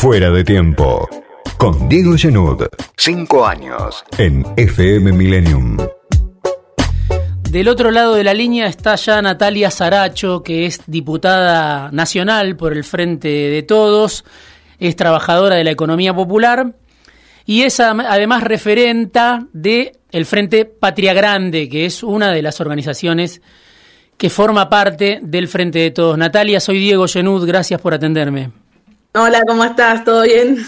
[0.00, 1.06] Fuera de tiempo.
[1.58, 2.62] Con Diego Genud.
[2.96, 4.02] Cinco años.
[4.16, 5.76] En FM Millennium.
[7.50, 12.72] Del otro lado de la línea está ya Natalia Saracho, que es diputada nacional por
[12.72, 14.24] el Frente de Todos,
[14.78, 16.72] es trabajadora de la economía popular
[17.44, 23.42] y es además referenta de el Frente Patria Grande, que es una de las organizaciones
[24.16, 26.16] que forma parte del Frente de Todos.
[26.16, 28.59] Natalia, soy Diego Genud, gracias por atenderme.
[29.12, 30.04] Hola, ¿cómo estás?
[30.04, 30.64] ¿Todo bien?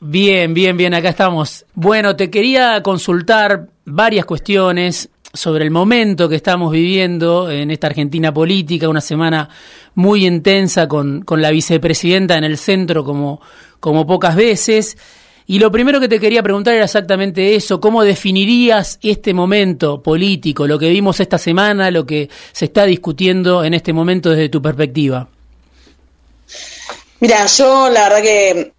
[0.00, 1.64] Bien, bien, bien, acá estamos.
[1.74, 8.34] Bueno, te quería consultar varias cuestiones sobre el momento que estamos viviendo en esta Argentina
[8.34, 9.48] política, una semana
[9.94, 13.40] muy intensa con, con la vicepresidenta en el centro como,
[13.78, 14.98] como pocas veces.
[15.46, 20.66] Y lo primero que te quería preguntar era exactamente eso, ¿cómo definirías este momento político,
[20.66, 24.60] lo que vimos esta semana, lo que se está discutiendo en este momento desde tu
[24.60, 25.28] perspectiva?
[27.20, 28.72] Mira, yo la verdad que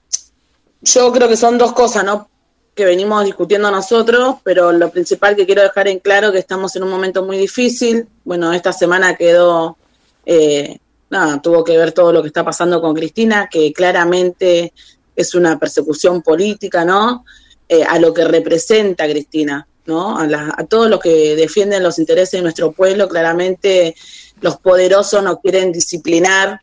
[0.82, 2.30] yo creo que son dos cosas, ¿no?
[2.78, 6.84] que venimos discutiendo nosotros, pero lo principal que quiero dejar en claro que estamos en
[6.84, 8.08] un momento muy difícil.
[8.24, 9.78] Bueno, esta semana quedó,
[10.26, 10.78] eh,
[11.10, 14.72] nada, tuvo que ver todo lo que está pasando con Cristina, que claramente
[15.16, 17.26] es una persecución política, ¿no?
[17.68, 20.16] Eh, a lo que representa Cristina, ¿no?
[20.16, 23.96] A, a todos los que defienden los intereses de nuestro pueblo, claramente
[24.40, 26.62] los poderosos nos quieren disciplinar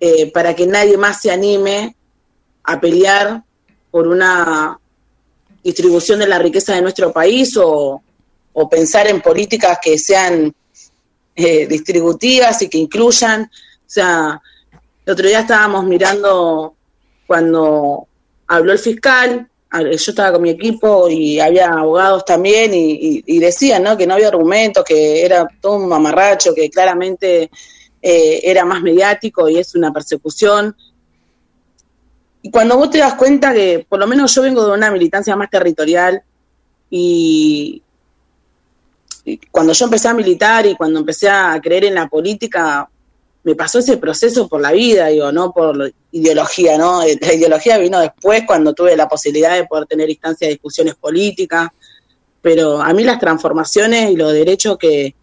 [0.00, 1.96] eh, para que nadie más se anime
[2.64, 3.42] a pelear
[3.90, 4.78] por una
[5.62, 8.02] distribución de la riqueza de nuestro país o,
[8.70, 10.54] pensar en políticas que sean
[11.34, 13.42] eh, distributivas y que incluyan.
[13.42, 14.40] O sea,
[15.04, 16.74] el otro día estábamos mirando
[17.26, 18.06] cuando
[18.46, 23.96] habló el fiscal, yo estaba con mi equipo y había abogados también y, decían ¿no?
[23.96, 27.50] que no había argumentos, que era todo un mamarracho, que claramente
[28.02, 30.76] eh, era más mediático y es una persecución.
[32.42, 35.34] Y cuando vos te das cuenta que, por lo menos yo vengo de una militancia
[35.36, 36.22] más territorial
[36.90, 37.82] y,
[39.50, 42.88] cuando yo empecé a militar y cuando empecé a creer en la política,
[43.42, 47.02] me pasó ese proceso por la vida, digo, no por ideología, ¿no?
[47.02, 50.94] Eh, la ideología vino después cuando tuve la posibilidad de poder tener instancias de discusiones
[50.94, 51.70] políticas,
[52.40, 55.14] pero a mí las transformaciones y los derechos que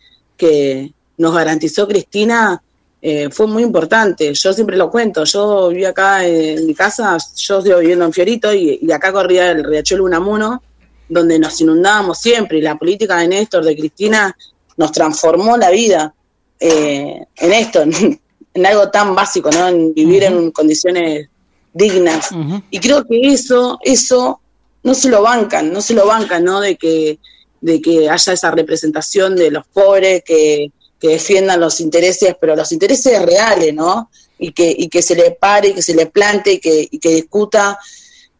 [1.17, 2.61] nos garantizó Cristina
[3.05, 4.33] eh, fue muy importante.
[4.33, 8.53] Yo siempre lo cuento, yo vivía acá en mi casa, yo estoy viviendo en Fiorito
[8.53, 10.63] y, acá corría el riachuelo Unamuno,
[11.09, 14.33] donde nos inundábamos siempre y la política de Néstor, de Cristina,
[14.77, 16.13] nos transformó la vida
[16.57, 17.81] eh, en esto,
[18.53, 19.67] en, algo tan básico, ¿no?
[19.67, 21.27] En vivir en condiciones
[21.73, 22.29] dignas.
[22.69, 24.39] Y creo que eso, eso
[24.81, 26.61] no se lo bancan, no se lo bancan, ¿no?
[26.61, 27.19] De que,
[27.59, 30.71] de que haya esa representación de los pobres, que
[31.03, 34.09] que defiendan los intereses, pero los intereses reales, ¿no?
[34.39, 37.09] Y que, y que se le pare, y que se le plante y que, que
[37.09, 37.77] discuta.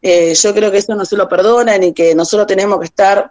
[0.01, 3.29] Eh, yo creo que eso no se lo perdonan y que nosotros tenemos que estar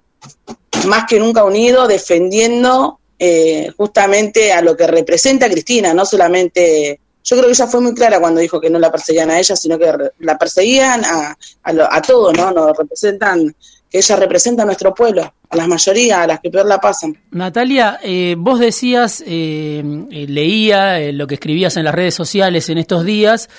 [0.84, 7.36] más que nunca unidos defendiendo eh, justamente a lo que representa Cristina, no solamente yo
[7.36, 9.78] creo que ella fue muy clara cuando dijo que no la perseguían a ella, sino
[9.78, 12.50] que la perseguían a, a, a todos, ¿no?
[12.50, 13.54] Nos representan
[13.92, 17.16] ella representa a nuestro pueblo, a las mayorías, a las que peor la pasan.
[17.30, 22.78] Natalia, eh, vos decías, eh, eh, leía lo que escribías en las redes sociales en
[22.78, 23.50] estos días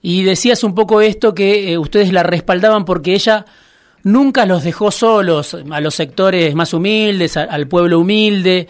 [0.00, 3.44] y decías un poco esto que ustedes la respaldaban porque ella
[4.02, 8.68] nunca los dejó solos a los sectores más humildes, al pueblo humilde.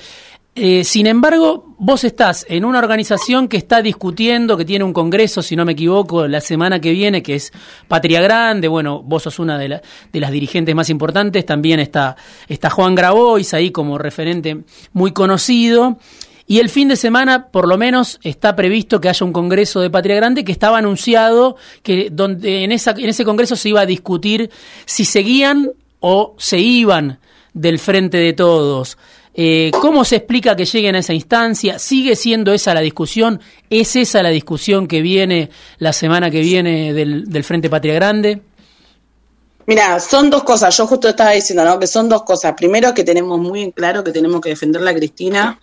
[0.56, 5.42] Eh, sin embargo, vos estás en una organización que está discutiendo, que tiene un congreso,
[5.42, 7.53] si no me equivoco, la semana que viene, que es
[7.88, 8.69] Patria Grande.
[8.69, 9.69] Bueno, vos sos una de,
[10.12, 11.44] las dirigentes más importantes.
[11.44, 12.16] También está,
[12.47, 14.59] está Juan Grabois ahí como referente
[14.93, 15.98] muy conocido.
[16.47, 19.91] Y el fin de semana, por lo menos, está previsto que haya un congreso de
[19.91, 23.87] Patria Grande que estaba anunciado que donde en, esa, en ese congreso se iba a
[23.87, 24.50] discutir
[24.84, 27.19] si seguían o se iban
[27.54, 28.98] del frente de todos.
[29.34, 31.78] Eh, ¿Cómo se explica que lleguen a esa instancia?
[31.78, 33.41] ¿Sigue siendo esa la discusión?
[33.69, 38.41] ¿Es esa la discusión que viene la semana que viene del, del Frente Patria Grande?
[39.67, 40.76] Mira, son dos cosas.
[40.76, 41.79] Yo justo estaba diciendo, ¿no?
[41.79, 42.55] Que son dos cosas.
[42.55, 45.58] Primero, que tenemos muy en claro que tenemos que defenderla a Cristina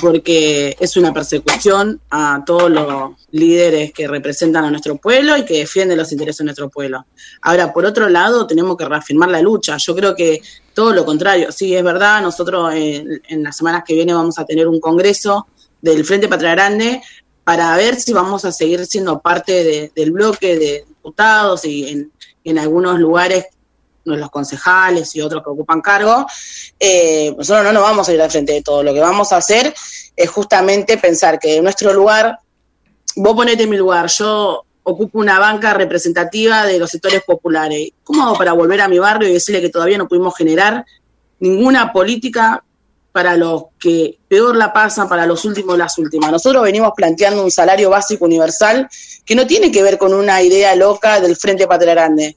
[0.00, 5.58] porque es una persecución a todos los líderes que representan a nuestro pueblo y que
[5.58, 7.06] defienden los intereses de nuestro pueblo.
[7.42, 9.76] Ahora, por otro lado, tenemos que reafirmar la lucha.
[9.76, 10.42] Yo creo que
[10.74, 11.52] todo lo contrario.
[11.52, 15.46] Sí, es verdad, nosotros eh, en las semanas que vienen vamos a tener un congreso
[15.80, 17.02] del Frente Patria Grande
[17.44, 22.12] para ver si vamos a seguir siendo parte del bloque de diputados y en,
[22.42, 23.46] en algunos lugares
[24.04, 26.26] los concejales y otros que ocupan cargo,
[26.78, 28.82] eh, nosotros no nos vamos a ir al frente de todo.
[28.82, 29.74] Lo que vamos a hacer
[30.16, 32.38] es justamente pensar que en nuestro lugar,
[33.16, 37.90] vos ponete en mi lugar, yo ocupo una banca representativa de los sectores populares.
[38.04, 40.84] ¿Cómo hago para volver a mi barrio y decirle que todavía no pudimos generar
[41.40, 42.62] ninguna política
[43.10, 46.30] para los que peor la pasan, para los últimos las últimas?
[46.30, 48.88] Nosotros venimos planteando un salario básico universal
[49.24, 52.36] que no tiene que ver con una idea loca del Frente Patria Grande.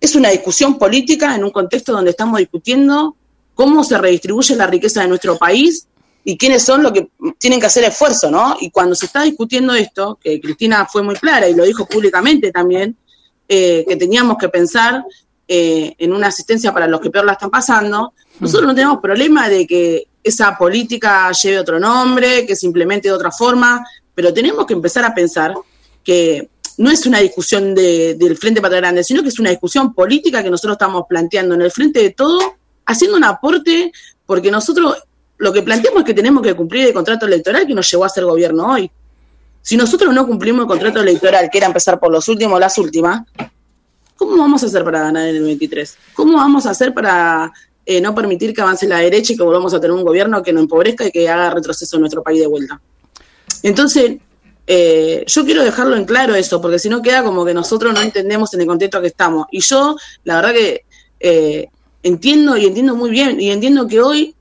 [0.00, 3.16] Es una discusión política en un contexto donde estamos discutiendo
[3.54, 5.86] cómo se redistribuye la riqueza de nuestro país
[6.24, 7.08] y quiénes son los que
[7.38, 8.56] tienen que hacer esfuerzo, ¿no?
[8.60, 12.52] Y cuando se está discutiendo esto, que Cristina fue muy clara y lo dijo públicamente
[12.52, 12.96] también,
[13.48, 15.04] eh, que teníamos que pensar
[15.48, 19.48] eh, en una asistencia para los que peor la están pasando, nosotros no tenemos problema
[19.48, 24.66] de que esa política lleve otro nombre, que se implemente de otra forma, pero tenemos
[24.66, 25.54] que empezar a pensar
[26.04, 26.48] que
[26.80, 30.48] no es una discusión del Frente Patria Grande, sino que es una discusión política que
[30.48, 32.54] nosotros estamos planteando en el frente de todo,
[32.86, 33.92] haciendo un aporte,
[34.24, 34.96] porque nosotros
[35.36, 38.08] lo que planteamos es que tenemos que cumplir el contrato electoral que nos llevó a
[38.08, 38.90] ser gobierno hoy.
[39.60, 43.26] Si nosotros no cumplimos el contrato electoral, que era empezar por los últimos, las últimas,
[44.16, 45.98] ¿cómo vamos a hacer para ganar en el 23?
[46.14, 47.52] ¿Cómo vamos a hacer para
[47.84, 50.54] eh, no permitir que avance la derecha y que volvamos a tener un gobierno que
[50.54, 52.80] no empobrezca y que haga retroceso en nuestro país de vuelta?
[53.62, 54.16] Entonces,
[54.72, 58.00] eh, yo quiero dejarlo en claro eso, porque si no queda como que nosotros no
[58.00, 59.48] entendemos en el contexto que estamos.
[59.50, 60.84] Y yo, la verdad que
[61.18, 61.68] eh,
[62.04, 64.36] entiendo y entiendo muy bien, y entiendo que hoy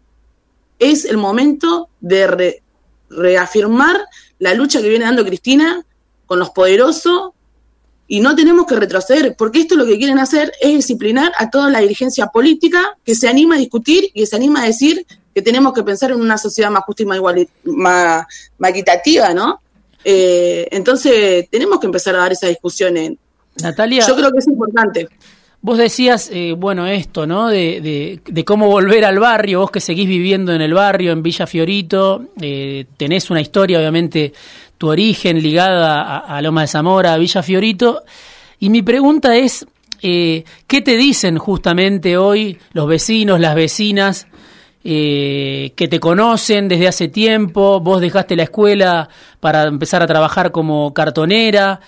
[0.78, 2.62] es el momento de
[3.10, 4.02] reafirmar
[4.38, 5.84] la lucha que viene dando Cristina
[6.28, 7.31] con los poderosos
[8.08, 11.72] y no tenemos que retroceder, porque esto lo que quieren hacer es disciplinar a toda
[11.72, 15.42] la dirigencia política que se anima a discutir y que se anima a decir que
[15.42, 17.20] tenemos que pensar en una sociedad más justa y más,
[17.64, 19.60] más, equitativa, ¿no?
[20.04, 22.98] Eh, entonces, tenemos que empezar a dar esa discusión.
[22.98, 23.18] En,
[23.62, 24.06] Natalia.
[24.07, 25.07] Yo creo que es importante.
[25.62, 27.50] Vos decías, eh, bueno, esto, ¿no?
[27.50, 31.46] De, de, cómo volver al barrio, vos que seguís viviendo en el barrio, en Villa
[31.46, 34.31] Fiorito, eh, tenés una historia, obviamente,
[34.78, 38.04] tu origen ligada a, Loma de Zamora, a Villa Fiorito,
[38.60, 39.66] y mi pregunta es,
[40.02, 44.28] eh, ¿qué te dicen justamente hoy los vecinos, las vecinas,
[44.84, 49.10] que te conocen desde hace tiempo, vos dejaste la escuela
[49.40, 51.80] para empezar a trabajar como cartonera?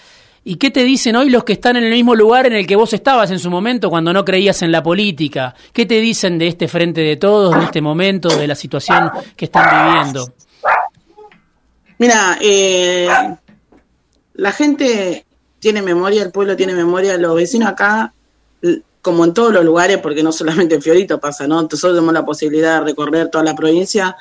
[0.44, 2.76] ¿Y qué te dicen hoy los que están en el mismo lugar en el que
[2.76, 5.54] vos estabas en su momento cuando no creías en la política?
[5.72, 9.46] ¿Qué te dicen de este frente de todos, de este momento, de la situación que
[9.46, 10.34] están viviendo?
[12.00, 13.08] Mira, eh,
[14.34, 15.26] la gente
[15.60, 18.12] tiene memoria, el pueblo tiene memoria, los vecinos acá,
[19.02, 21.62] como en todos los lugares, porque no solamente en Fiorito pasa, ¿no?
[21.62, 24.16] Nosotros tenemos la posibilidad de recorrer toda la provincia,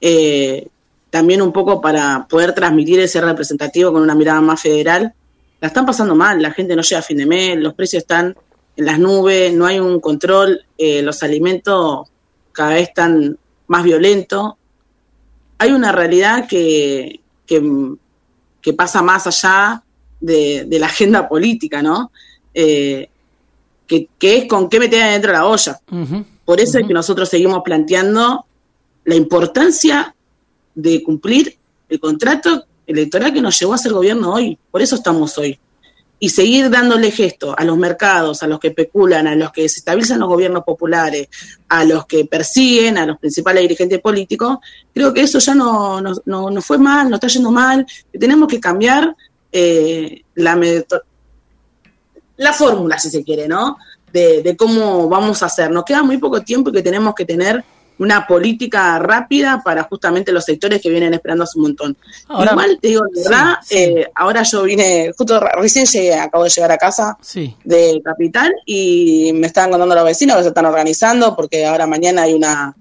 [0.00, 0.68] eh,
[1.10, 5.14] también un poco para poder transmitir ese representativo con una mirada más federal
[5.62, 8.36] la están pasando mal, la gente no llega a fin de mes, los precios están
[8.76, 12.08] en las nubes, no hay un control, eh, los alimentos
[12.50, 13.38] cada vez están
[13.68, 14.54] más violentos.
[15.58, 19.84] Hay una realidad que, que, pasa más allá
[20.20, 22.10] de, la agenda política, ¿no?
[22.52, 23.08] Eh,
[24.18, 25.80] que, es con qué meter dentro de la olla.
[26.44, 28.46] Por eso es que nosotros seguimos planteando
[29.04, 30.14] la importancia
[30.74, 31.56] de cumplir
[31.88, 34.58] el contrato electoral que nos llevó a ser gobierno hoy.
[34.70, 35.58] Por eso estamos hoy.
[36.18, 40.20] Y seguir dándole gesto a los mercados, a los que especulan, a los que desestabilizan
[40.20, 41.28] los gobiernos populares,
[41.68, 44.58] a los que persiguen, a los principales dirigentes políticos,
[44.94, 48.60] creo que eso ya no, no, fue mal, no está yendo mal, que tenemos que
[48.60, 49.16] cambiar
[49.50, 50.56] eh, la,
[52.36, 53.78] la fórmula, si se quiere, ¿no?
[54.12, 55.70] De, de cómo vamos a hacer.
[55.70, 57.64] Nos queda muy poco tiempo y que tenemos que tener
[57.98, 61.96] una política rápida para justamente los sectores que vienen esperando hace un montón.
[62.28, 66.72] Igual, te digo, de verdad, eh, ahora yo vine, justo recién llegué, acabo de llegar
[66.72, 67.16] a casa
[67.64, 72.22] de Capital y me estaban contando los vecinos que se están organizando porque ahora mañana
[72.22, 72.74] hay una,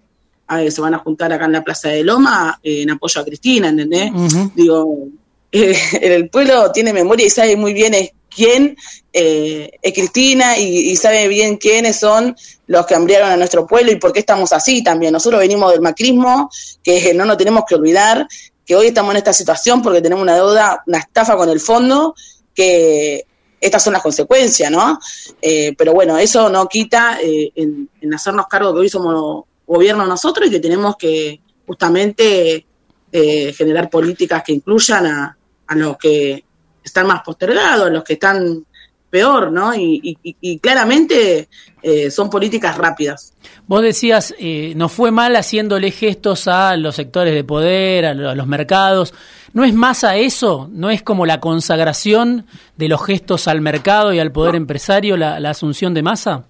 [0.69, 4.11] se van a juntar acá en la Plaza de Loma en apoyo a Cristina, ¿entendés?
[4.55, 5.07] Digo,
[6.01, 7.93] el pueblo tiene memoria y sabe muy bien
[8.34, 8.77] quién
[9.12, 12.36] eh, es Cristina y, sabe bien quiénes son
[12.67, 15.12] los que hambriaron a nuestro pueblo y por qué estamos así también.
[15.12, 16.50] Nosotros venimos del macrismo,
[16.81, 18.27] que no nos tenemos que olvidar,
[18.65, 22.15] que hoy estamos en esta situación porque tenemos una deuda, una estafa con el fondo,
[22.55, 23.25] que
[23.60, 24.98] estas son las consecuencias, ¿no?
[25.41, 30.48] Eh, pero bueno, eso no quita eh, en, hacernos cargo que hoy somos gobierno nosotros
[30.48, 32.65] y que tenemos que justamente
[33.13, 35.38] generar políticas que incluyan a,
[35.71, 36.43] a los que
[36.83, 38.65] están más postergados, los que están
[39.09, 39.73] peor, ¿no?
[39.75, 40.17] Y,
[40.61, 41.49] claramente
[41.81, 43.33] eh, son políticas rápidas.
[43.67, 48.47] Vos decías, eh, no fue mal haciéndole gestos a los sectores de poder, a, los
[48.47, 49.13] mercados.
[49.53, 50.69] ¿No es más a eso?
[50.71, 52.47] ¿No es como la consagración
[52.77, 56.45] de los gestos al mercado y al poder empresario la, asunción de masa?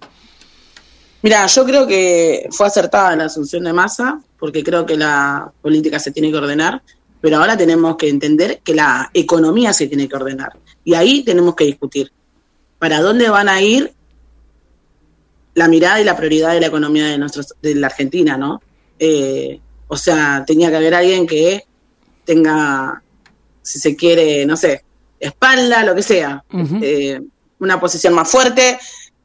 [1.22, 5.98] Mira, yo creo que fue acertada la asunción de masa, porque creo que la política
[5.98, 6.82] se tiene que ordenar,
[7.22, 11.54] pero ahora tenemos que entender que la economía se tiene que ordenar Y ahí tenemos
[11.54, 12.12] que discutir.
[12.80, 13.92] ¿Para dónde van a ir
[15.54, 18.60] la mirada y la prioridad de la economía de, nuestros, de la Argentina, ¿no?
[18.98, 21.64] Eh, o sea, tenía que haber alguien que
[22.24, 23.00] tenga,
[23.62, 24.84] si se quiere, no sé,
[25.20, 26.42] espalda, lo que sea,
[26.80, 27.20] eh,
[27.60, 28.78] una posición más fuerte.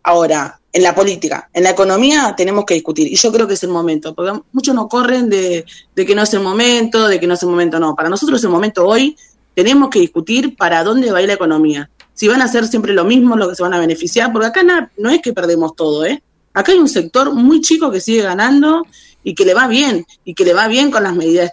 [0.03, 3.11] Ahora, en la política, en la economía tenemos que discutir.
[3.11, 5.65] Y yo creo que es el momento, porque muchos no corren de,
[5.95, 7.95] de que no es el momento, de que no es el momento, no.
[7.95, 9.17] Para nosotros es el momento hoy,
[9.55, 11.89] tenemos que discutir para dónde va a ir la economía.
[12.13, 14.61] Si van a hacer siempre lo mismo, lo que se van a beneficiar, porque acá
[14.97, 16.21] no es que perdemos todo, ¿eh?
[16.53, 18.83] Acá hay un sector muy chico que sigue ganando
[19.23, 21.49] y que le va bien, y que le va bien con las medidas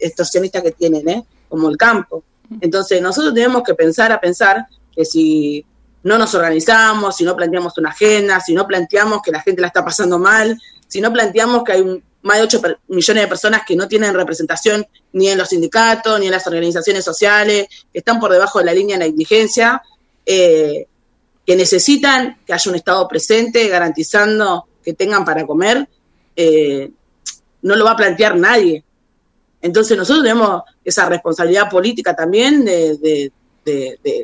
[0.00, 1.24] extorsionistas que tienen, ¿eh?
[1.48, 2.24] como el campo.
[2.60, 5.64] Entonces, nosotros tenemos que pensar a pensar que si
[6.04, 9.68] no nos organizamos, si no planteamos una agenda, si no planteamos que la gente la
[9.68, 13.74] está pasando mal, si no planteamos que hay más de 8 millones de personas que
[13.76, 18.32] no tienen representación ni en los sindicatos, ni en las organizaciones sociales, que están por
[18.32, 19.82] debajo de la línea de la indigencia,
[20.24, 20.86] eh,
[21.44, 25.88] que necesitan que haya un Estado presente garantizando que tengan para comer,
[26.36, 26.90] eh,
[27.62, 28.84] no lo va a plantear nadie.
[29.60, 33.32] Entonces nosotros tenemos esa responsabilidad política también de,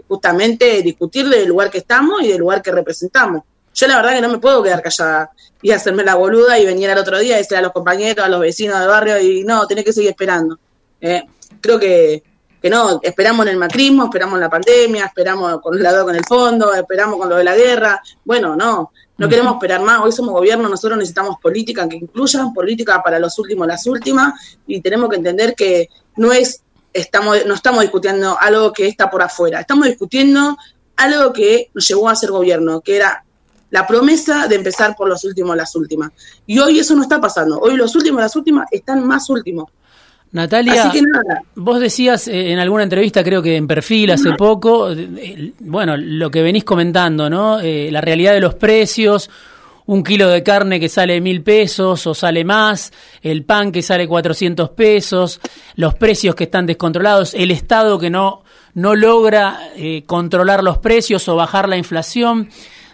[0.08, 3.42] justamente discutir del lugar que estamos y del lugar que representamos.
[3.72, 5.30] Yo la verdad que no me puedo quedar callada
[5.62, 8.28] y hacerme la boluda y venir al otro día y decirle a los compañeros, a
[8.28, 10.58] los vecinos del barrio y no, tenés que seguir esperando.
[11.00, 11.22] Eh,
[11.60, 12.22] creo que
[12.60, 16.24] que no, esperamos en el macrismo, esperamos en la pandemia, esperamos con el con el
[16.24, 18.02] fondo, esperamos con lo de la guerra.
[18.24, 20.00] Bueno, no, no queremos esperar más.
[20.00, 24.80] Hoy somos gobierno, nosotros necesitamos política que incluyan, política para los últimos, las últimas, y
[24.82, 29.60] tenemos que entender que no es, estamos, no estamos discutiendo algo que está por afuera,
[29.60, 30.56] estamos discutiendo
[30.96, 33.24] algo que nos llevó a ser gobierno, que era
[33.70, 36.10] la promesa de empezar por los últimos, las últimas.
[36.46, 37.58] Y hoy eso no está pasando.
[37.58, 39.70] Hoy los últimos, las últimas están más últimos.
[40.32, 40.92] Natalia,
[41.56, 46.30] vos decías eh, en alguna entrevista, creo que en perfil hace poco, eh, bueno, lo
[46.30, 47.58] que venís comentando, ¿no?
[47.58, 49.28] Eh, la realidad de los precios,
[49.90, 52.92] un kilo de carne que sale mil pesos o sale más,
[53.22, 55.40] el pan que sale 400 pesos,
[55.74, 58.44] los precios que están descontrolados, el Estado que no,
[58.74, 59.58] no logra
[60.06, 62.50] controlar los precios o bajar la inflación.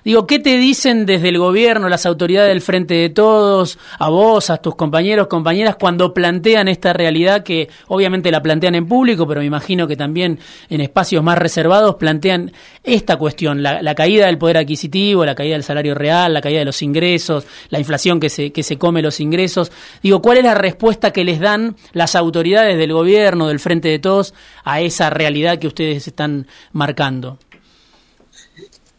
[0.07, 4.51] Digo, ¿qué te dicen desde el gobierno, las autoridades del Frente de Todos, a vos,
[4.51, 9.41] a tus compañeros, compañeras, cuando plantean esta realidad que obviamente la plantean en público, pero
[9.41, 10.39] me imagino que también
[10.71, 12.53] en espacios más reservados plantean
[12.85, 16.67] esta cuestión, la, caída del poder adquisitivo, la caída del salario real, la caída de
[16.67, 19.73] los ingresos, la inflación que se, que se come los ingresos?
[20.05, 23.99] Digo, ¿cuál es la respuesta que les dan las autoridades del gobierno, del Frente de
[23.99, 27.41] Todos, a esa realidad que ustedes están marcando?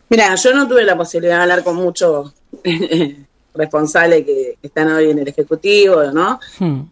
[0.10, 2.34] Mira, yo no tuve la posibilidad de hablar con muchos
[3.54, 6.40] responsables que están hoy en el Ejecutivo, ¿no?
[6.60, 6.84] Hmm.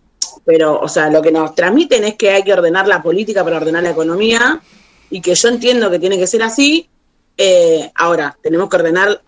[0.44, 3.58] Pero, o sea, lo que nos transmiten es que hay que ordenar la política para
[3.58, 4.62] ordenar la economía
[5.10, 6.88] y que yo entiendo que tiene que ser así.
[7.38, 9.22] Eh, ahora, tenemos que ordenar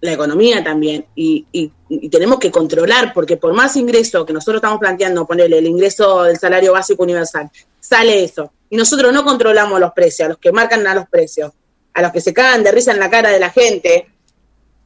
[0.00, 1.72] la economía también y,
[2.10, 6.38] tenemos que controlar, porque por más ingreso que nosotros estamos planteando, ponerle el ingreso del
[6.38, 7.50] salario básico universal,
[7.80, 8.52] sale eso.
[8.70, 11.52] Y nosotros no controlamos los precios, a los que marcan a los precios
[11.98, 14.06] a los que se cagan de risa en la cara de la gente,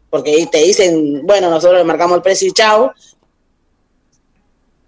[0.09, 2.91] porque te dicen, bueno, nosotros le marcamos el precio y chao.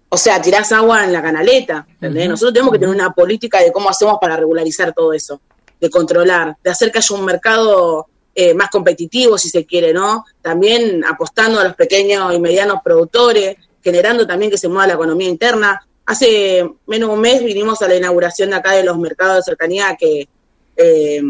[0.09, 3.91] O sea, tirás agua en la canaleta, Nosotros tenemos que tener una política de cómo
[3.91, 5.39] hacemos para regularizar todo eso,
[5.79, 10.25] de controlar, de hacer que haya un mercado eh, más competitivo, si se quiere, ¿no?
[10.41, 15.29] También apostando a los pequeños y medianos productores, generando también que se mueva la economía
[15.29, 15.85] interna.
[16.07, 19.43] Hace menos de un mes vinimos a la inauguración de acá de los mercados de
[19.43, 20.27] cercanía que
[20.75, 21.21] eh,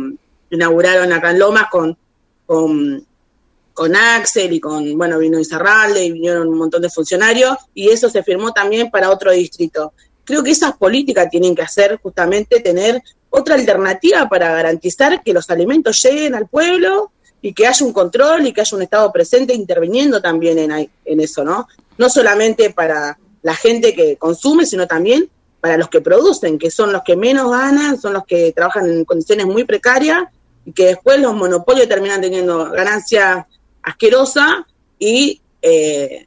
[0.55, 1.97] inauguraron acá en Lomas con,
[2.45, 8.09] con, Axel y con, bueno, vino Izarralde y vinieron un montón de funcionarios y eso
[8.09, 9.93] se firmó también para otro distrito.
[10.23, 15.49] Creo que esas políticas tienen que hacer justamente tener otra alternativa para garantizar que los
[15.49, 19.53] alimentos lleguen al pueblo y que haya un control y que haya un Estado presente
[19.53, 21.67] interviniendo también en, en eso, ¿no?
[21.97, 26.93] No solamente para la gente que consume, sino también para los que producen, que son
[26.93, 30.25] los que menos ganan, son los que trabajan en condiciones muy precarias
[30.65, 33.47] y que después los monopolios terminan teniendo ganancia
[33.83, 34.65] asquerosa
[34.97, 36.25] y eh,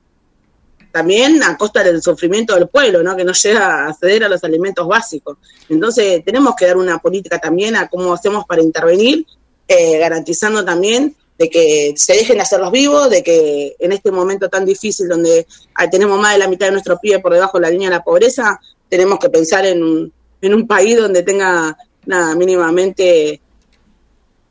[0.92, 3.16] también a costa del sufrimiento del pueblo, ¿no?
[3.16, 5.36] que no llega a acceder a los alimentos básicos.
[5.68, 9.26] Entonces tenemos que dar una política también a cómo hacemos para intervenir,
[9.66, 14.48] eh, garantizando también de que se dejen hacer los vivos, de que en este momento
[14.48, 15.46] tan difícil donde
[15.90, 18.02] tenemos más de la mitad de nuestros pies por debajo de la línea de la
[18.02, 21.76] pobreza, tenemos que pensar en un, en un país donde tenga
[22.06, 23.40] nada mínimamente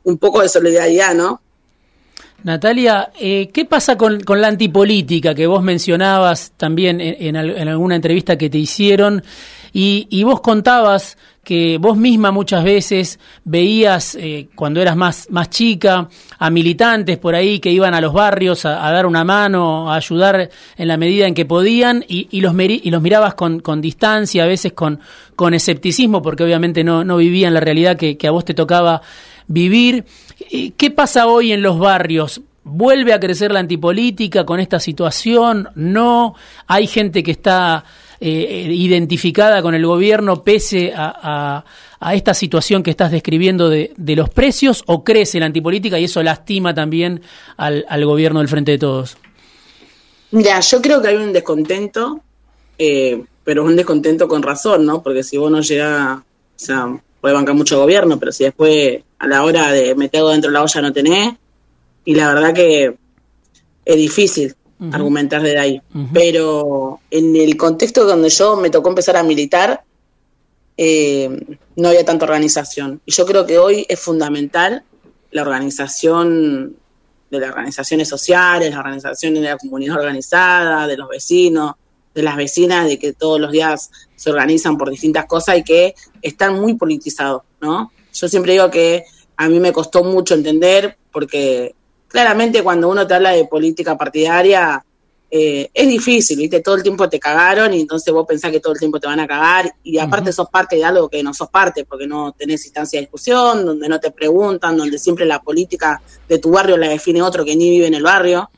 [0.04, 1.40] un poco de solidaridad, ¿no?
[2.44, 8.48] Natalia, eh, ¿qué pasa con, la antipolítica que vos mencionabas también en, alguna entrevista que
[8.48, 9.24] te hicieron?
[9.72, 16.08] Y, vos contabas que vos misma muchas veces veías, eh, cuando eras más, más chica,
[16.38, 20.50] a militantes por ahí que iban a los barrios a, dar una mano, a ayudar
[20.76, 24.46] en la medida en que podían, y, los, y los mirabas con, con, distancia, a
[24.46, 25.00] veces con,
[25.34, 29.02] con escepticismo, porque obviamente no, no vivían la realidad que a vos te tocaba
[29.48, 30.04] vivir.
[30.76, 32.40] ¿Qué pasa hoy en los barrios?
[32.62, 35.68] ¿Vuelve a crecer la antipolítica con esta situación?
[35.74, 36.34] ¿No?
[36.66, 37.84] ¿Hay gente que está
[38.20, 41.64] eh, identificada con el gobierno pese a,
[42.12, 44.84] esta situación que estás describiendo de, los precios?
[44.86, 47.22] ¿O crece la antipolítica y eso lastima también
[47.56, 49.16] al, gobierno del Frente de Todos?
[50.30, 52.20] Mira, yo creo que hay un descontento,
[52.76, 55.02] eh, pero un descontento con razón, ¿no?
[55.02, 56.18] Porque si vos no llegás,
[57.20, 60.62] puede bancar mucho gobierno, pero si después a la hora de meterlo dentro de la
[60.62, 61.34] olla no tenés,
[62.04, 62.96] y la verdad que
[63.84, 64.54] es difícil
[64.92, 65.82] argumentar desde ahí.
[66.12, 69.82] Pero en el contexto donde yo me tocó empezar a militar,
[70.76, 73.00] eh, no había tanta organización.
[73.04, 74.84] Y yo creo que hoy es fundamental
[75.32, 76.76] la organización
[77.30, 81.74] de las organizaciones sociales, las organizaciones de la comunidad organizada, de los vecinos,
[82.18, 85.94] de las vecinas, de que todos los días se organizan por distintas cosas y que
[86.20, 87.92] están muy politizados, ¿no?
[88.12, 89.04] Yo siempre digo que
[89.36, 91.76] a mí me costó mucho entender porque
[92.08, 94.84] claramente cuando uno te habla de política partidaria
[95.30, 96.60] eh, es difícil, ¿viste?
[96.60, 99.20] Todo el tiempo te cagaron y entonces vos pensás que todo el tiempo te van
[99.20, 102.64] a cagar y aparte sos parte de algo que no sos parte porque no tenés
[102.64, 106.88] instancia de discusión, donde no te preguntan, donde siempre la política de tu barrio la
[106.88, 108.50] define otro que ni vive en el barrio.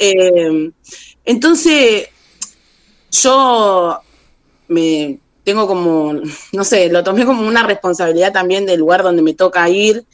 [0.00, 0.72] Eh,
[1.24, 2.08] entonces,
[3.10, 4.00] yo
[4.68, 6.12] me tengo como,
[6.52, 10.04] no sé, lo tomé como una responsabilidad también del lugar donde me toca ir,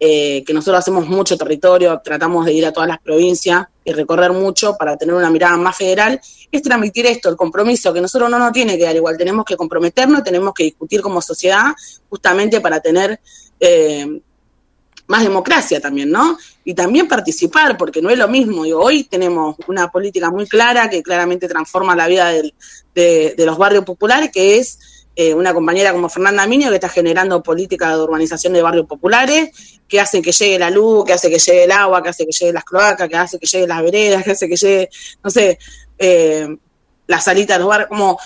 [0.00, 4.32] eh, que nosotros hacemos mucho territorio, tratamos de ir a todas las provincias y recorrer
[4.32, 8.38] mucho para tener una mirada más federal, es transmitir esto, el compromiso, que nosotros no
[8.38, 11.74] nos tiene que dar igual, tenemos que comprometernos, tenemos que discutir como sociedad
[12.08, 13.20] justamente para tener
[13.60, 14.20] eh,
[15.08, 16.38] más democracia también, ¿no?
[16.64, 18.64] Y también participar, porque no es lo mismo.
[18.64, 22.30] Y hoy tenemos una política muy clara que claramente transforma la vida
[22.94, 24.78] de, los barrios populares, que es
[25.16, 29.80] eh, una compañera como Fernanda Minio, que está generando política de urbanización de barrios populares,
[29.88, 32.32] que hacen que llegue la luz, que hace que llegue el agua, que hace que
[32.32, 34.90] llegue las cloacas, que hace que llegue las veredas, que hace que llegue,
[35.24, 35.58] no sé,
[35.98, 36.54] eh,
[37.06, 38.18] la salita de los barrios, como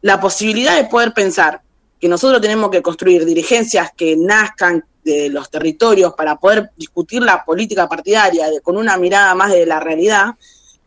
[0.00, 1.60] la posibilidad de poder pensar
[2.02, 7.44] que nosotros tenemos que construir dirigencias que nazcan, de los territorios para poder discutir la
[7.44, 10.34] política partidaria con una mirada más de la realidad,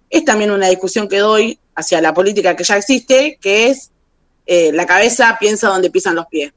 [0.10, 3.91] es también una discusión que doy hacia la política que ya existe, que es
[4.45, 6.51] eh, la cabeza piensa donde pisan los pies,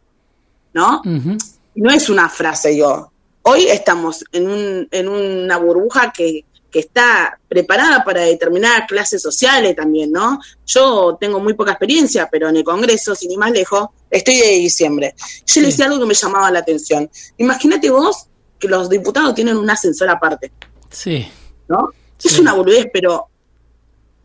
[0.73, 1.03] ¿no?
[1.05, 3.13] No es una frase yo.
[3.43, 9.75] Hoy estamos en, un, en una burbuja que que está preparada para determinadas clases sociales
[9.75, 10.39] también, ¿no?
[10.67, 14.51] Yo tengo muy poca experiencia, pero en el Congreso, sin ir más lejos, estoy de
[14.53, 15.15] diciembre.
[15.47, 17.11] Yo le decía algo que me llamaba la atención.
[17.39, 18.27] Imagínate vos
[18.59, 20.53] que los diputados tienen un ascensor aparte.
[20.91, 21.27] Sí.
[21.69, 21.91] ¿No?
[22.23, 23.29] Es una boludez, pero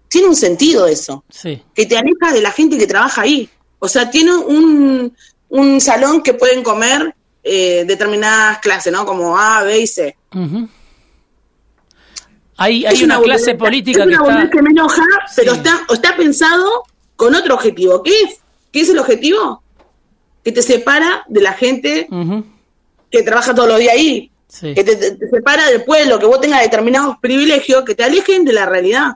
[0.07, 1.23] tiene un sentido eso.
[1.29, 1.61] Sí.
[1.73, 3.49] Que te aleja de la gente que trabaja ahí.
[3.79, 5.15] O sea, tiene un,
[5.49, 9.05] un salón que pueden comer eh, determinadas clases, ¿no?
[9.05, 10.17] Como A, B y C.
[12.57, 14.49] Hay, una, clase política que está...
[14.49, 15.03] que me enoja,
[15.35, 16.83] pero está, está pensado
[17.15, 18.03] con otro objetivo.
[18.03, 18.39] ¿Qué es?
[18.71, 19.63] ¿Qué es el objetivo?
[20.43, 22.07] Que te separa de la gente
[23.09, 24.31] que trabaja todos los días ahí.
[24.61, 28.65] Que te, separa del pueblo, que vos tengas determinados privilegios que te alejen de la
[28.65, 29.15] realidad.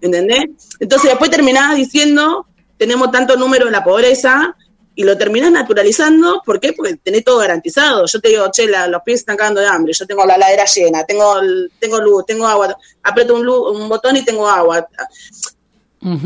[0.00, 0.44] ¿Entendés?
[0.80, 4.54] Entonces después terminás diciendo, tenemos tanto número en la pobreza,
[4.98, 6.72] y lo terminas naturalizando, ¿por qué?
[6.72, 8.06] Porque tenés todo garantizado.
[8.06, 11.04] Yo te digo, che, los pies están cagando de hambre, yo tengo la ladera llena,
[11.04, 11.34] tengo,
[11.78, 14.88] tengo luz, tengo agua, aprieto un, un botón y tengo agua.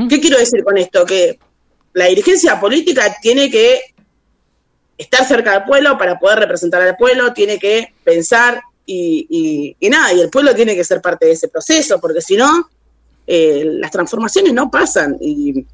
[0.08, 1.04] ¿Qué quiero decir con esto?
[1.04, 1.36] Que
[1.94, 3.80] la dirigencia política tiene que
[4.96, 10.12] estar cerca del pueblo para poder representar al pueblo, tiene que pensar y, y, nada,
[10.12, 12.70] y el pueblo tiene que ser parte de ese proceso, porque si no,
[13.26, 15.16] eh, las transformaciones no pasan.
[15.20, 15.64] Y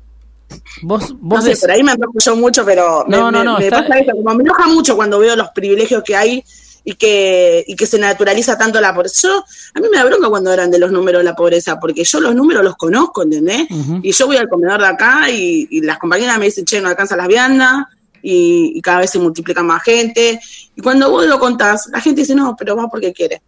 [0.82, 3.70] Vos, vos no sé, por ahí me enojo mucho, pero no, me, no, no, me,
[3.70, 6.44] pasa eso, como me enoja mucho cuando veo los privilegios que hay
[6.84, 9.28] y que, y que se naturaliza tanto la pobreza.
[9.28, 12.04] Yo, a mí me da bronca cuando eran de los números de la pobreza, porque
[12.04, 13.66] yo los números los conozco, ¿entendés?
[14.02, 17.16] Y yo voy al comedor de acá y, las compañeras me dicen, che, no alcanza
[17.16, 17.86] las viandas,
[18.22, 20.40] y, cada vez se multiplica más gente.
[20.76, 23.42] Y cuando vos lo contás, la gente dice, no, pero va porque quiere.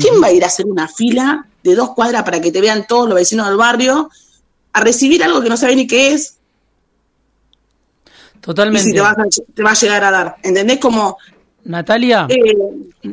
[0.00, 2.86] ¿Quién va a ir a hacer una fila de dos cuadras para que te vean
[2.88, 4.10] todos los vecinos del barrio
[4.72, 6.39] a recibir algo que no sabe ni qué es?
[8.40, 8.88] Totalmente.
[8.88, 10.36] Y si te va, a, llegar a dar.
[10.42, 10.78] ¿Entendés?
[10.78, 11.18] Como
[11.64, 12.54] Natalia, eh,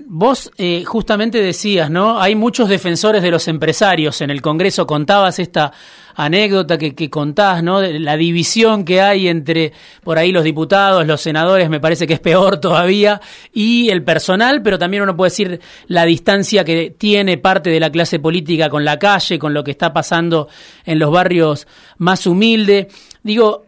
[0.07, 2.21] vos eh, justamente decías, ¿no?
[2.21, 4.87] Hay muchos defensores de los empresarios en el Congreso.
[4.87, 5.73] Contabas esta
[6.17, 7.79] anécdota que, que contás, ¿no?
[7.79, 9.71] la división que hay entre
[10.03, 13.21] por ahí los diputados, los senadores, me parece que es peor todavía,
[13.53, 17.91] y el personal, pero también uno puede decir la distancia que tiene parte de la
[17.91, 20.47] clase política con la calle, con lo que está pasando
[20.85, 21.67] en los barrios
[21.99, 22.87] más humildes.
[23.21, 23.66] Digo,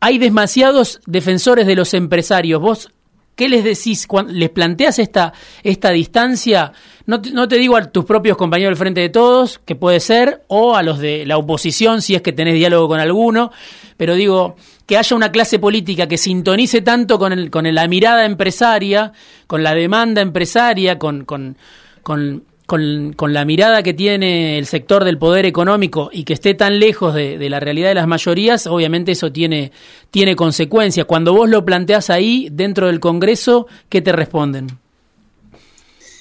[0.00, 2.60] hay demasiados defensores de los empresarios.
[2.60, 2.90] Vos
[3.38, 4.08] ¿Qué les decís?
[4.26, 5.32] ¿Les planteas esta,
[5.62, 6.72] esta distancia?
[7.06, 10.00] No te, no te digo a tus propios compañeros del Frente de Todos, que puede
[10.00, 13.52] ser, o a los de la oposición, si es que tenés diálogo con alguno,
[13.96, 14.56] pero digo,
[14.86, 19.12] que haya una clase política que sintonice tanto con, el, con la mirada empresaria,
[19.46, 21.56] con la demanda empresaria, con, con,
[22.02, 26.52] con con, con, la mirada que tiene el sector del poder económico y que esté
[26.52, 29.72] tan lejos de, de, la realidad de las mayorías, obviamente eso tiene,
[30.10, 31.06] tiene consecuencias.
[31.06, 34.66] Cuando vos lo planteás ahí, dentro del Congreso, ¿qué te responden?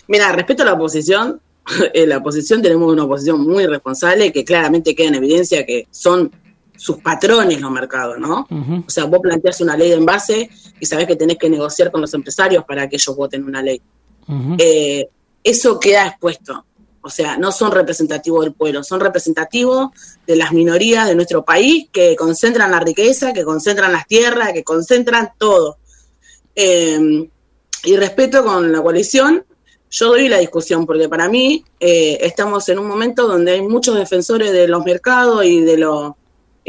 [0.08, 1.42] Mira, respecto a la oposición,
[1.94, 6.32] en la oposición tenemos una oposición muy responsable que claramente queda en evidencia que son
[6.78, 8.48] sus patrones los mercados, ¿no?
[8.50, 8.86] Uh -huh.
[8.88, 12.00] O sea, vos planteás una ley de envase y sabés que tenés que negociar con
[12.00, 13.82] los empresarios para que ellos voten una ley.
[14.30, 14.56] Uh -huh.
[14.60, 15.10] eh,
[15.50, 16.66] eso queda expuesto.
[17.02, 19.92] O sea, no son representativos del pueblo, son representativos
[20.26, 24.64] de las minorías de nuestro país que concentran la riqueza, que concentran las tierras, que
[24.64, 25.78] concentran todo.
[26.54, 27.30] Eh,
[27.84, 29.46] y respeto con la coalición,
[29.90, 33.96] yo doy la discusión, porque para mí eh, estamos en un momento donde hay muchos
[33.96, 36.14] defensores de los mercados y de los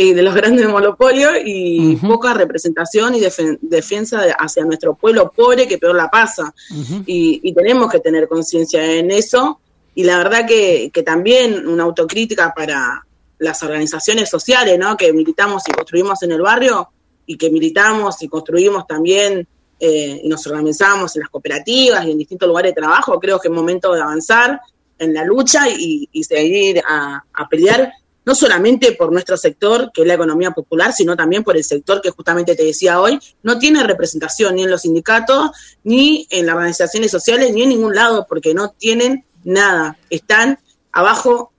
[0.01, 2.09] y de los grandes monopolios y uh -huh.
[2.09, 6.55] poca representación y def defensa de, hacia nuestro pueblo pobre que peor la pasa.
[6.71, 7.03] Uh -huh.
[7.05, 9.59] y, y, tenemos que tener conciencia en eso.
[9.97, 13.05] Y la verdad que, que, también una autocrítica para
[13.41, 14.97] las organizaciones sociales, ¿no?
[14.97, 16.91] Que militamos y construimos en el barrio
[17.27, 19.49] y que militamos y construimos también
[19.81, 23.19] eh, y nos organizamos en las cooperativas y en distintos lugares de trabajo.
[23.19, 24.61] Creo que es momento de avanzar
[24.97, 27.91] en la lucha y, y seguir a, a pelear
[28.29, 32.03] no solamente por nuestro sector, que es la economía popular, sino también por el sector
[32.03, 36.55] que justamente te decía hoy, no tiene representación ni en los sindicatos, ni en las
[36.55, 40.59] organizaciones sociales, ni en ningún lado, porque no tienen nada, están
[40.93, 41.53] abajo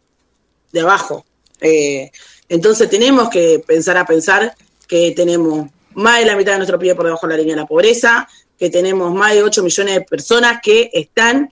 [0.72, 1.26] de abajo.
[1.60, 2.12] Eh,
[2.50, 4.56] entonces tenemos que pensar a pensar
[4.88, 7.62] que tenemos más de la mitad de nuestro PIB por debajo de la línea de
[7.62, 8.30] la pobreza,
[8.60, 11.52] que tenemos más de 8 millones de personas que están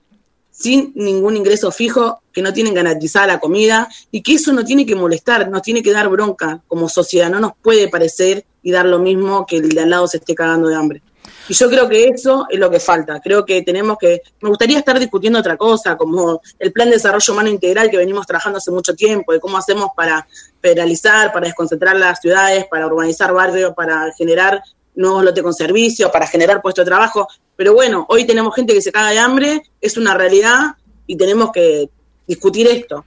[0.58, 4.84] sin ningún ingreso fijo, que no tienen garantizada la comida y que eso no tiene
[4.84, 8.86] que molestar, nos tiene que dar bronca como sociedad, no nos puede parecer y dar
[8.86, 11.02] lo mismo que el de al lado se esté cagando de hambre.
[11.48, 13.20] Y yo creo que eso es lo que falta.
[13.20, 14.20] Creo que tenemos que.
[14.40, 18.26] Me gustaría estar discutiendo otra cosa, como el plan de desarrollo humano integral que venimos
[18.26, 20.26] trabajando hace mucho tiempo, de cómo hacemos para
[20.60, 24.62] federalizar, para desconcentrar las ciudades, para urbanizar barrios, para generar
[24.98, 27.28] nuevos lotes con servicios, para generar puestos de trabajo.
[27.56, 31.50] Pero bueno, hoy tenemos gente que se caga de hambre, es una realidad y tenemos
[31.52, 31.88] que
[32.26, 33.04] discutir esto.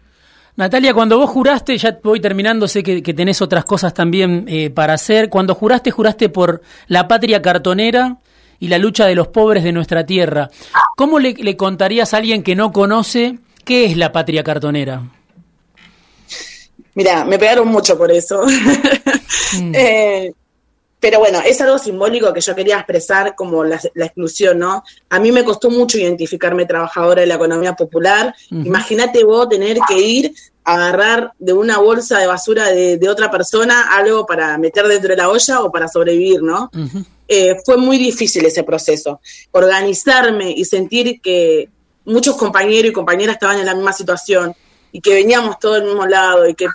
[0.55, 4.69] Natalia, cuando vos juraste, ya voy terminando, sé que, que tenés otras cosas también eh,
[4.69, 8.17] para hacer, cuando juraste, juraste por la patria cartonera
[8.59, 10.49] y la lucha de los pobres de nuestra tierra.
[10.95, 15.03] ¿Cómo le, le contarías a alguien que no conoce qué es la patria cartonera?
[16.93, 18.43] Mira, me pegaron mucho por eso.
[19.53, 19.75] Mm.
[19.75, 20.31] eh,
[21.01, 24.83] pero bueno, es algo simbólico que yo quería expresar como la, la, exclusión, ¿no?
[25.09, 28.35] A mí me costó mucho identificarme trabajadora de la economía popular.
[28.51, 28.67] Uh -huh.
[28.67, 30.31] Imagínate vos tener que ir
[30.63, 35.09] a agarrar de una bolsa de basura de, de, otra persona algo para meter dentro
[35.09, 36.69] de la olla o para sobrevivir, ¿no?
[36.71, 37.05] Uh -huh.
[37.27, 39.19] eh, fue muy difícil ese proceso.
[39.49, 41.67] Organizarme y sentir que
[42.05, 44.53] muchos compañeros y compañeras estaban en la misma situación
[44.91, 46.67] y que veníamos todos del mismo lado y que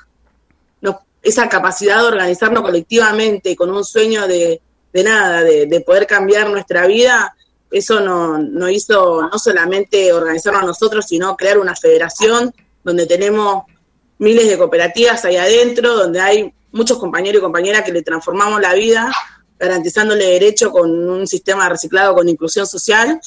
[1.27, 4.61] esa capacidad de organizarnos colectivamente con un sueño de,
[4.93, 7.35] de nada, de, de, poder cambiar nuestra vida,
[7.71, 13.65] eso no, no hizo no solamente organizarnos a nosotros, sino crear una federación donde tenemos
[14.19, 18.75] miles de cooperativas ahí adentro, donde hay muchos compañeros y compañeras que le transformamos la
[18.75, 19.13] vida,
[19.59, 23.21] garantizándole derecho con un sistema reciclado con inclusión social.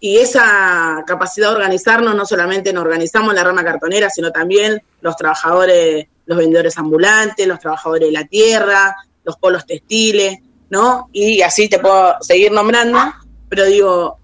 [0.00, 5.14] Y esa capacidad de organizarnos, no solamente nos organizamos la rama cartonera, sino también los
[5.16, 10.38] trabajadores los vendedores ambulantes, los trabajadores de la tierra, los polos textiles,
[10.70, 11.08] ¿no?
[11.12, 13.00] Y así te puedo seguir nombrando,
[13.48, 14.16] pero digo,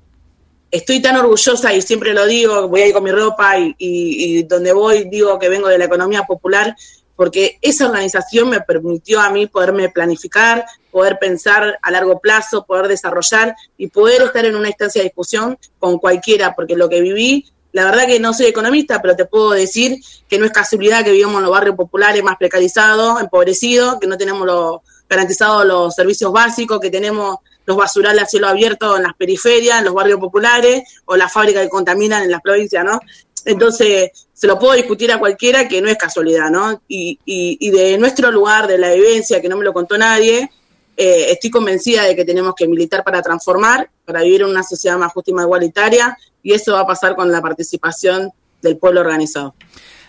[0.71, 4.39] estoy tan orgullosa y siempre lo digo, voy a ir con mi ropa y, y,
[4.39, 6.77] y donde voy digo que vengo de la economía popular,
[7.17, 12.89] porque esa organización me permitió a mí poderme planificar, poder pensar a largo plazo, poder
[12.89, 17.47] desarrollar y poder estar en una instancia de discusión con cualquiera, porque lo que viví
[17.77, 21.13] la verdad que no soy economista, pero te puedo decir que no es casualidad que
[21.13, 26.33] vivamos en los barrios populares más precarizados, empobrecidos, que no tenemos lo, garantizados los servicios
[26.33, 30.85] básicos, que tenemos los basurales a cielo abierto en las periferias, en los barrios populares,
[31.05, 32.99] o las fábricas que contaminan en las provincias, ¿no?
[33.47, 36.83] Entonces, se lo puedo discutir a cualquiera que no es casualidad, ¿no?
[36.89, 40.51] Y, y, de nuestro lugar, de la vivencia, que no me lo contó nadie,
[40.97, 44.99] eh, estoy convencida de que tenemos que militar para transformar, para vivir en una sociedad
[44.99, 48.33] más justa y más igualitaria, y eso va a pasar con la participación
[48.63, 49.55] del pueblo organizado.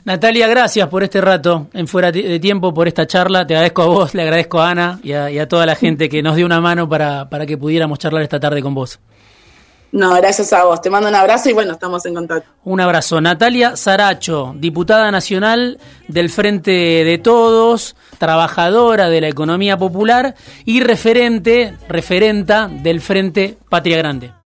[0.03, 3.45] Natalia, gracias por este rato en fuera de tiempo, por esta charla.
[3.45, 6.35] Te agradezco a vos, le agradezco a Ana y a, toda la gente que nos
[6.35, 8.99] dio una mano para, para que pudiéramos charlar esta tarde con vos.
[9.91, 10.81] No, gracias a vos.
[10.81, 12.49] Te mando un abrazo y bueno, estamos en contacto.
[12.63, 13.21] Un abrazo.
[13.21, 21.73] Natalia Saracho, diputada nacional del Frente de Todos, trabajadora de la economía popular y referente,
[21.87, 24.31] referenta del Frente Patria Grande.